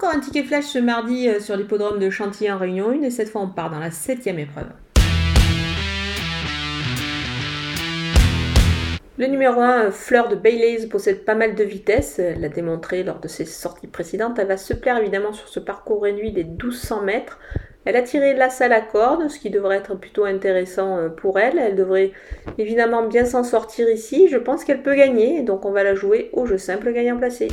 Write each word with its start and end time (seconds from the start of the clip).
Encore 0.00 0.16
un 0.16 0.20
ticket 0.20 0.44
flash 0.44 0.64
ce 0.64 0.78
mardi 0.78 1.28
euh, 1.28 1.40
sur 1.40 1.58
l'hippodrome 1.58 1.98
de 1.98 2.08
Chantilly 2.08 2.50
en 2.50 2.56
Réunion 2.56 2.88
1 2.88 3.02
et 3.02 3.10
cette 3.10 3.28
fois 3.28 3.42
on 3.42 3.48
part 3.48 3.70
dans 3.70 3.78
la 3.78 3.90
septième 3.90 4.38
épreuve. 4.38 4.68
Le 9.18 9.26
numéro 9.26 9.60
1, 9.60 9.88
euh, 9.88 9.90
Fleur 9.90 10.28
de 10.28 10.36
Baileys, 10.36 10.86
possède 10.86 11.26
pas 11.26 11.34
mal 11.34 11.54
de 11.54 11.64
vitesse. 11.64 12.18
Elle 12.18 12.40
l'a 12.40 12.48
démontré 12.48 13.02
lors 13.02 13.20
de 13.20 13.28
ses 13.28 13.44
sorties 13.44 13.88
précédentes. 13.88 14.38
Elle 14.38 14.46
va 14.46 14.56
se 14.56 14.72
plaire 14.72 14.96
évidemment 14.96 15.34
sur 15.34 15.48
ce 15.48 15.60
parcours 15.60 16.04
réduit 16.04 16.32
des 16.32 16.44
1200 16.44 17.02
mètres. 17.02 17.38
Elle 17.84 17.96
a 17.96 18.02
tiré 18.02 18.32
l'as 18.32 18.58
à 18.62 18.68
la 18.68 18.80
corde, 18.80 19.28
ce 19.28 19.38
qui 19.38 19.50
devrait 19.50 19.76
être 19.76 19.96
plutôt 19.96 20.24
intéressant 20.24 20.96
euh, 20.96 21.08
pour 21.10 21.38
elle. 21.38 21.58
Elle 21.58 21.76
devrait 21.76 22.12
évidemment 22.56 23.06
bien 23.06 23.26
s'en 23.26 23.44
sortir 23.44 23.90
ici. 23.90 24.28
Je 24.28 24.38
pense 24.38 24.64
qu'elle 24.64 24.82
peut 24.82 24.94
gagner, 24.94 25.42
donc 25.42 25.66
on 25.66 25.72
va 25.72 25.82
la 25.82 25.94
jouer 25.94 26.30
au 26.32 26.46
jeu 26.46 26.56
simple 26.56 26.90
gagnant 26.90 27.18
placé. 27.18 27.48